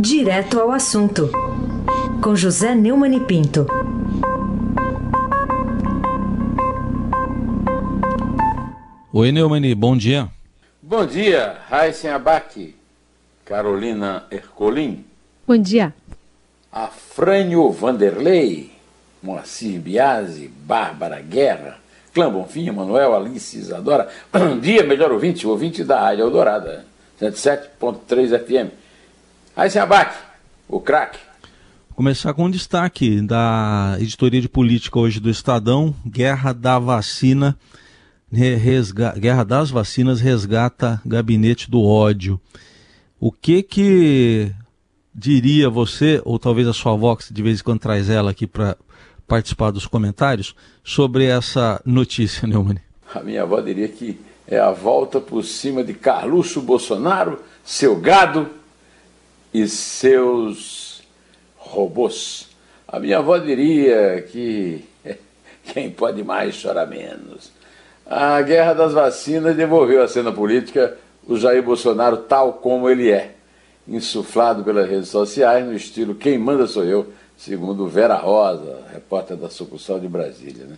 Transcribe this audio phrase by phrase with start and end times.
[0.00, 1.28] Direto ao assunto,
[2.22, 3.66] com José Neumann e Pinto.
[9.12, 10.28] Oi, Neumani, bom dia.
[10.80, 12.76] Bom dia, Raíssen Abac,
[13.44, 15.04] Carolina Ercolim.
[15.44, 15.92] Bom dia.
[16.70, 18.70] Afrânio Vanderlei,
[19.20, 21.78] Moacir Biasi, Bárbara Guerra,
[22.14, 24.08] Clã Bonfim, Manuel, Alice, Isadora.
[24.32, 26.84] Bom dia, melhor ouvinte, ouvinte da Rádio Eldorada,
[27.20, 28.87] 107.3 FM.
[29.58, 30.14] Raíssen Abac,
[30.68, 31.18] o craque.
[31.96, 37.58] Começar com um destaque da editoria de política hoje do Estadão, Guerra da Vacina
[38.30, 39.10] resga...
[39.18, 42.40] Guerra das Vacinas resgata gabinete do ódio.
[43.18, 44.52] O que que
[45.12, 48.46] diria você, ou talvez a sua avó, que de vez em quando traz ela aqui
[48.46, 48.76] para
[49.26, 50.54] participar dos comentários,
[50.84, 52.78] sobre essa notícia, Neumann?
[53.12, 58.56] A minha avó diria que é a volta por cima de Carluxo Bolsonaro, seu gado
[59.62, 61.02] e seus
[61.56, 62.48] robôs.
[62.86, 64.84] A minha avó diria que
[65.64, 67.50] quem pode mais chora menos.
[68.06, 70.96] A guerra das vacinas devolveu à cena política
[71.26, 73.34] o Jair Bolsonaro tal como ele é,
[73.86, 79.50] insuflado pelas redes sociais no estilo Quem manda sou eu, segundo Vera Rosa, repórter da
[79.50, 80.64] sucursal de Brasília.
[80.64, 80.76] Né?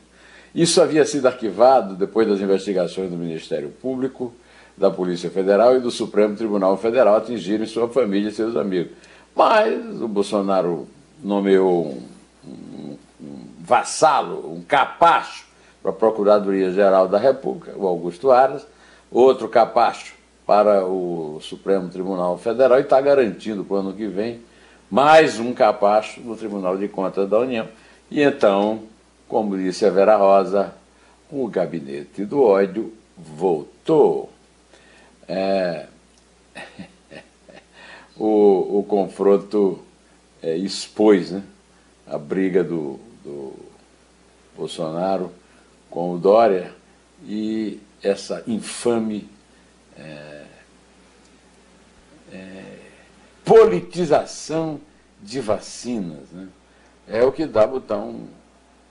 [0.52, 4.34] Isso havia sido arquivado depois das investigações do Ministério Público,
[4.80, 8.92] da Polícia Federal e do Supremo Tribunal Federal atingirem sua família e seus amigos.
[9.36, 10.88] Mas o Bolsonaro
[11.22, 15.44] nomeou um, um, um vassalo, um capacho,
[15.82, 18.66] para a Procuradoria-Geral da República, o Augusto Aras,
[19.10, 20.14] outro capacho
[20.46, 24.40] para o Supremo Tribunal Federal e está garantindo para o ano que vem
[24.90, 27.68] mais um capacho no Tribunal de Contas da União.
[28.10, 28.80] E então,
[29.28, 30.74] como disse a Vera Rosa,
[31.30, 34.30] o gabinete do ódio voltou.
[35.32, 35.86] É...
[38.18, 39.80] o, o confronto
[40.42, 41.44] é, expôs né,
[42.04, 43.54] a briga do, do
[44.56, 45.30] Bolsonaro
[45.88, 46.74] com o Dória
[47.22, 49.28] e essa infame
[49.96, 50.46] é,
[52.32, 52.78] é,
[53.44, 54.80] politização
[55.22, 56.28] de vacinas.
[56.32, 56.48] Né?
[57.06, 58.28] É o que dá botão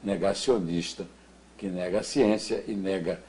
[0.02, 1.06] negacionista,
[1.58, 3.22] que nega a ciência e nega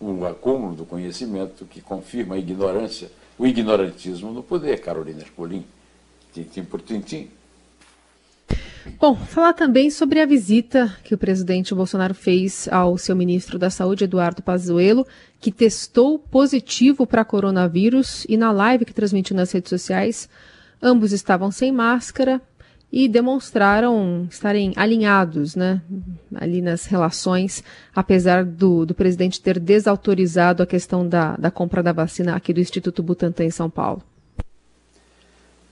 [0.00, 5.64] o acúmulo do conhecimento que confirma a ignorância, o ignorantismo no poder, Carolina Espolim,
[6.32, 7.30] tintim por tintim.
[9.00, 13.68] Bom, falar também sobre a visita que o presidente Bolsonaro fez ao seu ministro da
[13.68, 15.06] Saúde, Eduardo Pazuello,
[15.40, 20.28] que testou positivo para coronavírus e na live que transmitiu nas redes sociais,
[20.80, 22.40] ambos estavam sem máscara
[22.92, 25.82] e demonstraram estarem alinhados, né,
[26.34, 27.62] ali nas relações,
[27.94, 32.60] apesar do, do presidente ter desautorizado a questão da, da compra da vacina aqui do
[32.60, 34.02] Instituto Butantan em São Paulo.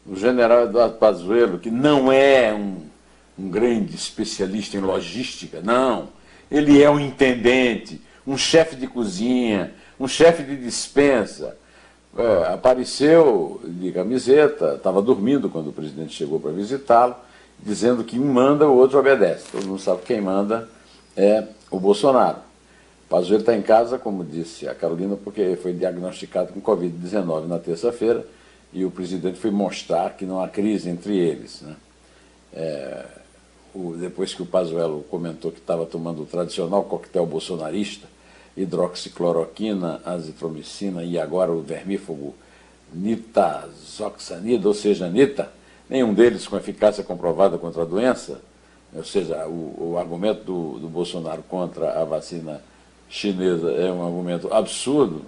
[0.06, 2.94] O general Eduardo Pazuello, que não é um
[3.38, 6.08] um grande especialista em logística, não.
[6.50, 11.56] Ele é um intendente, um chefe de cozinha, um chefe de dispensa.
[12.16, 17.16] É, apareceu de camiseta, estava dormindo quando o presidente chegou para visitá-lo,
[17.60, 19.50] dizendo que um manda, o outro obedece.
[19.50, 20.68] Todo mundo sabe que quem manda
[21.16, 22.38] é o Bolsonaro.
[23.08, 28.24] Pazuello está em casa, como disse a Carolina, porque foi diagnosticado com Covid-19 na terça-feira
[28.72, 31.62] e o presidente foi mostrar que não há crise entre eles.
[31.62, 31.76] Né?
[32.52, 33.04] É,
[33.74, 38.06] o, depois que o Pazuello comentou que estava tomando o tradicional coquetel bolsonarista,
[38.56, 42.34] hidroxicloroquina, azitromicina e agora o vermífugo
[42.92, 45.50] nitazoxanida, ou seja, nita,
[45.88, 48.40] nenhum deles com eficácia comprovada contra a doença,
[48.94, 52.62] ou seja, o, o argumento do, do Bolsonaro contra a vacina
[53.08, 55.22] chinesa é um argumento absurdo.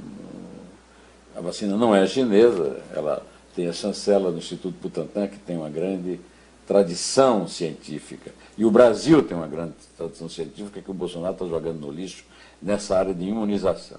[1.37, 3.23] A vacina não é chinesa, ela
[3.55, 6.21] tem a chancela do Instituto Butantan, que tem uma grande
[6.67, 8.33] tradição científica.
[8.59, 12.25] E o Brasil tem uma grande tradição científica que o Bolsonaro está jogando no lixo
[12.61, 13.99] nessa área de imunização.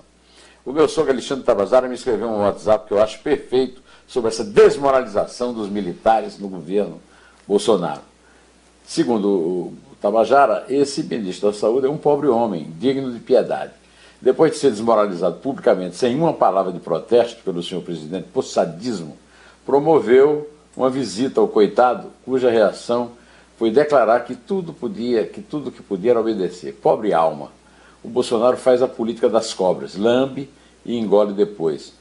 [0.65, 4.43] O meu sogro Alexandre Tabajara me escreveu um WhatsApp que eu acho perfeito sobre essa
[4.43, 6.99] desmoralização dos militares no governo
[7.47, 8.01] Bolsonaro.
[8.85, 13.73] Segundo o Tabajara, esse ministro da Saúde é um pobre homem, digno de piedade.
[14.21, 19.15] Depois de ser desmoralizado publicamente, sem uma palavra de protesto pelo senhor presidente, por sadismo,
[19.65, 23.13] promoveu uma visita ao coitado, cuja reação
[23.57, 26.73] foi declarar que tudo podia, que tudo que podia era obedecer.
[26.73, 27.51] Pobre alma.
[28.03, 30.47] O Bolsonaro faz a política das cobras, lambe
[30.85, 31.93] e engole depois.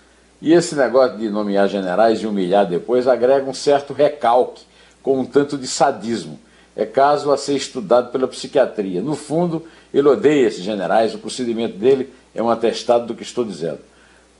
[0.42, 4.62] E esse negócio de nomear generais e humilhar depois agrega um certo recalque,
[5.02, 6.38] com um tanto de sadismo.
[6.76, 9.00] É caso a ser estudado pela psiquiatria.
[9.00, 9.64] No fundo,
[9.94, 13.78] ele odeia esses generais, o procedimento dele é um atestado do que estou dizendo.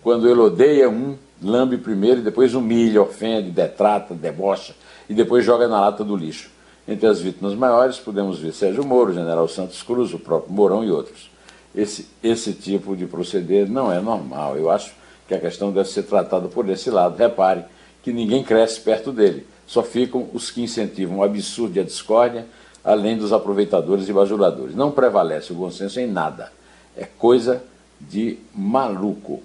[0.03, 4.75] quando ele odeia um, lambe primeiro e depois humilha, ofende, detrata, debocha
[5.09, 6.51] e depois joga na lata do lixo.
[6.89, 10.91] Entre as vítimas maiores podemos ver Sérgio Moro, General Santos Cruz, o próprio Mourão e
[10.91, 11.31] outros.
[11.75, 14.57] Esse, esse tipo de proceder não é normal.
[14.57, 14.95] Eu acho
[15.27, 17.17] que a questão deve ser tratada por esse lado.
[17.17, 17.65] Repare
[18.03, 22.47] que ninguém cresce perto dele, só ficam os que incentivam o absurdo e a discórdia,
[22.85, 24.77] além dos aproveitadores e bajuladores.
[24.77, 26.53] Não prevalece o bom senso em nada.
[26.97, 27.63] É coisa
[28.01, 29.43] de maluco.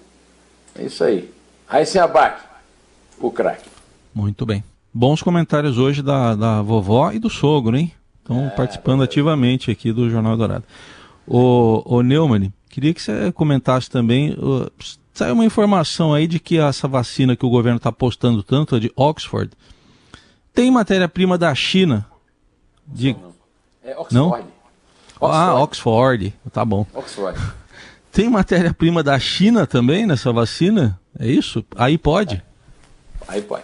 [0.75, 1.31] É isso aí.
[1.71, 2.43] Aí se abaque,
[3.17, 3.69] o craque.
[4.13, 4.61] Muito bem.
[4.93, 7.93] Bons comentários hoje da, da vovó e do sogro, hein?
[8.19, 9.05] Estão é, participando é.
[9.05, 10.65] ativamente aqui do Jornal Dourado.
[11.25, 14.33] O, o Neumann, queria que você comentasse também.
[14.33, 14.69] Uh,
[15.13, 18.79] saiu uma informação aí de que essa vacina que o governo está apostando tanto, a
[18.79, 19.51] de Oxford,
[20.53, 22.05] tem matéria-prima da China.
[22.85, 23.13] De...
[23.13, 23.33] Não, não.
[23.81, 24.13] É Oxford.
[24.13, 24.27] Não?
[24.29, 24.51] Oxford.
[25.21, 26.33] Ah, Oxford.
[26.51, 26.85] Tá bom.
[26.93, 27.39] Oxford.
[28.11, 30.99] Tem matéria-prima da China também nessa vacina?
[31.17, 31.63] É isso?
[31.75, 32.35] Aí pode?
[32.35, 32.41] É.
[33.27, 33.63] Aí pode.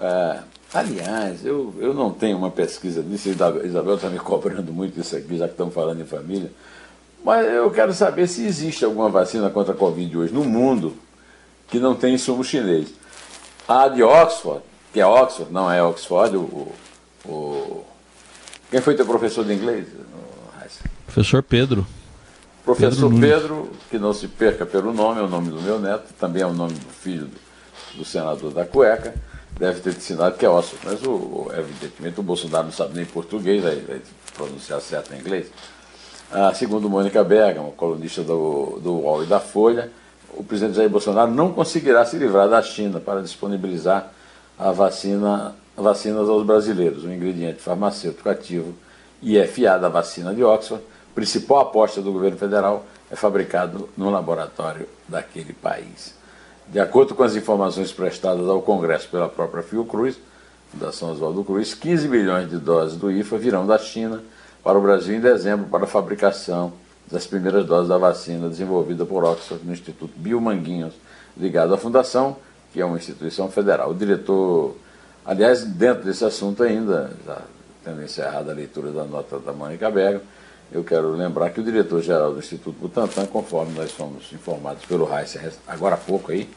[0.00, 0.38] É,
[0.72, 5.16] aliás, eu, eu não tenho uma pesquisa disso, a Isabel está me cobrando muito isso
[5.16, 6.50] aqui, já que estamos falando em família,
[7.24, 10.94] mas eu quero saber se existe alguma vacina contra a Covid hoje no mundo
[11.68, 12.88] que não tem insumo chinês.
[13.68, 14.62] A de Oxford,
[14.92, 16.72] que é Oxford, não é Oxford, o,
[17.26, 17.84] o
[18.70, 19.86] quem foi teu professor de inglês?
[21.04, 21.84] Professor Pedro.
[22.74, 26.12] Professor Pedro, Pedro, que não se perca pelo nome, é o nome do meu neto,
[26.18, 29.14] também é o nome do filho do, do senador da cueca
[29.60, 30.78] deve ter te ensinado que é ósseo.
[30.82, 34.00] Mas, o, evidentemente, o Bolsonaro não sabe nem português, vai, vai
[34.34, 35.48] pronunciar certo em inglês.
[36.32, 39.90] Ah, segundo Mônica Bergamo, colunista do, do UOL e da Folha,
[40.32, 44.12] o presidente Jair Bolsonaro não conseguirá se livrar da China para disponibilizar
[44.58, 48.74] a vacina, vacinas aos brasileiros, um ingrediente farmacêutico ativo
[49.20, 50.82] e é fiada a vacina de Oxford,
[51.14, 56.14] principal aposta do governo federal, é fabricado no laboratório daquele país.
[56.68, 60.18] De acordo com as informações prestadas ao Congresso pela própria Fiocruz,
[60.70, 64.22] Fundação Oswaldo Cruz, 15 milhões de doses do IFA virão da China
[64.62, 66.72] para o Brasil em dezembro para a fabricação
[67.10, 70.94] das primeiras doses da vacina desenvolvida por Oxford no Instituto Biomanguinhos,
[71.36, 72.36] ligado à Fundação,
[72.72, 73.90] que é uma instituição federal.
[73.90, 74.76] O diretor,
[75.26, 77.42] aliás, dentro desse assunto ainda, já
[77.84, 80.20] tendo encerrado a leitura da nota da Mônica Berger,
[80.72, 85.36] eu quero lembrar que o diretor-geral do Instituto Butantan, conforme nós fomos informados pelo Reis
[85.66, 86.48] agora há pouco aí,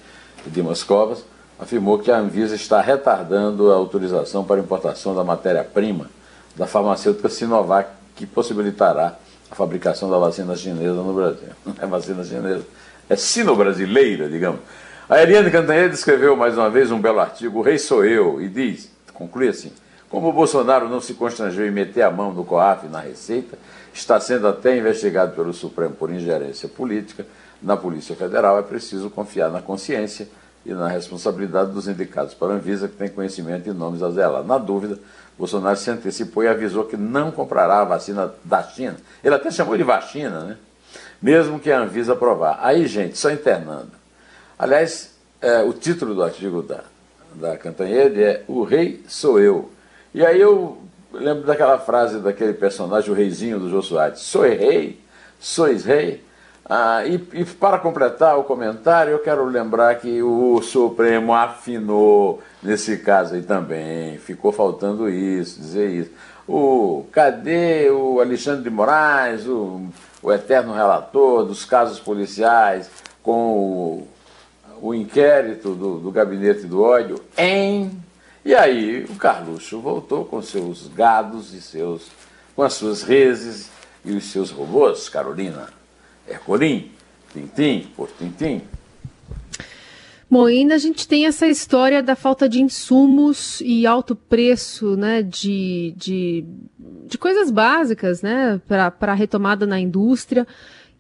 [0.46, 1.24] Dimas Covas,
[1.60, 6.10] afirmou que a Anvisa está retardando a autorização para importação da matéria-prima
[6.56, 9.18] da farmacêutica Sinovac, que possibilitará
[9.50, 11.50] a fabricação da vacina chinesa no Brasil.
[11.66, 12.66] Não é vacina chinesa,
[13.10, 14.62] é sino-brasileira, digamos.
[15.10, 18.48] A Eliane Cantanhede escreveu mais uma vez um belo artigo, O Rei Sou Eu, e
[18.48, 19.72] diz, conclui assim,
[20.10, 23.58] como o Bolsonaro não se constrangeu em meter a mão no COAF na Receita,
[23.94, 27.26] está sendo até investigado pelo Supremo por ingerência política
[27.62, 30.28] na Polícia Federal, é preciso confiar na consciência
[30.66, 34.44] e na responsabilidade dos indicados para a Anvisa, que tem conhecimento de nomes a zelar.
[34.44, 35.00] Na dúvida,
[35.38, 38.98] Bolsonaro se antecipou e avisou que não comprará a vacina da China.
[39.24, 40.58] Ele até chamou de vacina, né?
[41.22, 42.60] Mesmo que a Anvisa aprovar.
[42.62, 43.92] Aí, gente, só internando.
[44.60, 45.12] Aliás,
[45.42, 46.84] é, o título do artigo da,
[47.34, 49.72] da Cantanhede é O Rei Sou Eu.
[50.14, 50.78] E aí eu
[51.14, 55.00] lembro daquela frase daquele personagem, o reizinho do Soares, sou rei,
[55.40, 56.24] sois rei.
[56.66, 62.98] Ah, e, e, para completar o comentário, eu quero lembrar que o Supremo afinou nesse
[62.98, 64.18] caso aí também.
[64.18, 66.12] Ficou faltando isso, dizer isso.
[66.48, 69.82] O, cadê o Alexandre de Moraes, o,
[70.22, 72.90] o eterno relator dos casos policiais,
[73.22, 74.08] com o,
[74.82, 77.20] o inquérito do, do gabinete do ódio?
[77.38, 77.92] Em
[78.46, 82.08] e aí o Carluxo voltou com seus gados e seus,
[82.56, 83.70] com as suas reses
[84.04, 85.70] e os seus robôs, Carolina,
[86.28, 86.92] Hercolim,
[87.32, 88.62] Tintim, por Tintim.
[90.30, 95.22] Bom, ainda a gente tem essa história da falta de insumos e alto preço né,
[95.22, 96.44] de, de,
[97.08, 100.48] de coisas básicas né, para a retomada na indústria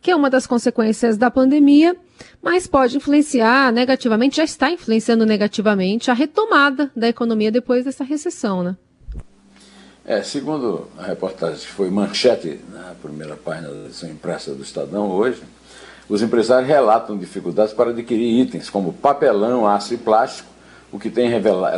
[0.03, 1.95] que é uma das consequências da pandemia,
[2.41, 8.61] mas pode influenciar negativamente, já está influenciando negativamente a retomada da economia depois dessa recessão,
[8.61, 8.75] né?
[10.05, 15.09] É, segundo a reportagem que foi manchete na primeira página da edição impressa do Estadão
[15.09, 15.41] hoje,
[16.09, 20.49] os empresários relatam dificuldades para adquirir itens como papelão, aço e plástico,
[20.91, 21.29] o que tem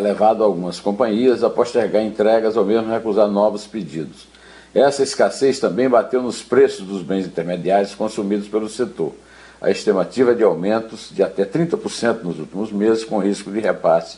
[0.02, 4.28] levado algumas companhias a postergar entregas ou mesmo recusar novos pedidos.
[4.76, 9.14] Essa escassez também bateu nos preços dos bens intermediários consumidos pelo setor.
[9.62, 14.18] A estimativa é de aumentos de até 30% nos últimos meses, com risco de repasse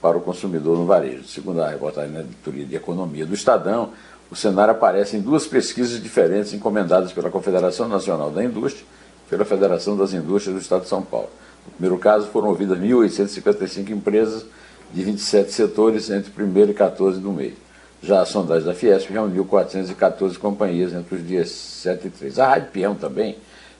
[0.00, 1.24] para o consumidor no varejo.
[1.24, 3.90] Segundo a reportagem da editoria de Economia do Estadão,
[4.30, 8.86] o cenário aparece em duas pesquisas diferentes encomendadas pela Confederação Nacional da Indústria
[9.26, 11.30] e pela Federação das Indústrias do Estado de São Paulo.
[11.66, 14.46] No primeiro caso foram ouvidas 1.855 empresas
[14.94, 17.54] de 27 setores entre 1 e 14 do mês.
[18.02, 22.38] Já a sondagem da Fiesp reuniu 414 companhias entre os dias 7 e 3.
[22.38, 23.36] A Rádio Peão também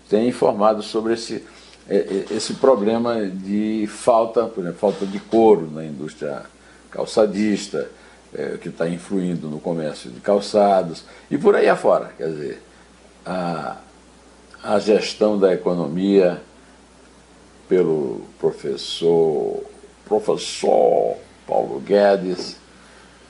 [0.09, 1.45] tem informado sobre esse,
[1.89, 6.43] é, é, esse problema de falta, por exemplo, falta de couro na indústria
[6.91, 7.89] calçadista,
[8.35, 12.11] é, que está influindo no comércio de calçados e por aí afora.
[12.17, 12.63] Quer dizer,
[13.25, 13.77] a,
[14.63, 16.43] a gestão da economia
[17.69, 19.63] pelo professor,
[20.05, 22.57] professor Paulo Guedes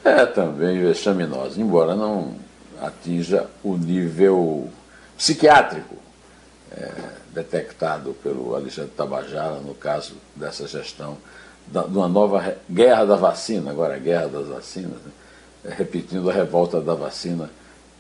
[0.05, 2.35] é também vexaminosa, embora não
[2.81, 4.69] atinja o nível
[5.17, 5.97] psiquiátrico
[6.71, 6.93] é,
[7.33, 11.19] detectado pelo Alexandre Tabajara no caso dessa gestão
[11.67, 15.13] da, de uma nova guerra da vacina, agora a guerra das vacinas, né?
[15.65, 17.51] É, repetindo a revolta da vacina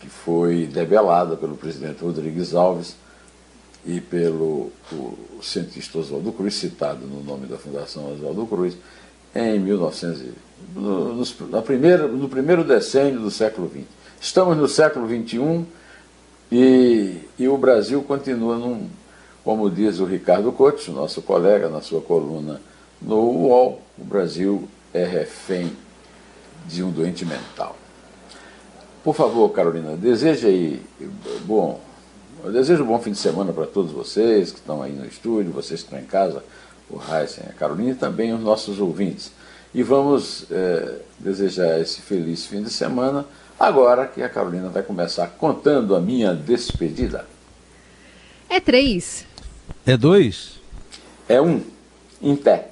[0.00, 2.94] que foi debelada pelo presidente Rodrigues Alves
[3.84, 4.70] e pelo
[5.42, 8.76] cientista Oswaldo Cruz, citado no nome da Fundação Oswaldo Cruz,
[9.34, 10.22] em 1900,
[10.74, 13.84] no, no, na primeira, no primeiro decênio do século XX.
[14.20, 15.64] Estamos no século XXI
[16.50, 18.88] e, e o Brasil continua num,
[19.44, 22.60] como diz o Ricardo Couto, nosso colega, na sua coluna
[23.00, 25.72] no UOL, o Brasil é refém
[26.66, 27.76] de um doente mental.
[29.04, 30.82] Por favor, Carolina, deseje aí
[31.44, 31.80] bom,
[32.44, 35.52] eu desejo um bom fim de semana para todos vocês que estão aí no estúdio,
[35.52, 36.42] vocês que estão em casa,
[36.90, 39.32] o Heisen, a Carolina e também os nossos ouvintes.
[39.74, 43.26] E vamos é, desejar esse feliz fim de semana,
[43.58, 47.26] agora que a Carolina vai começar contando a minha despedida.
[48.48, 49.26] É três.
[49.84, 50.58] É dois?
[51.28, 51.62] É um,
[52.22, 52.70] em pé.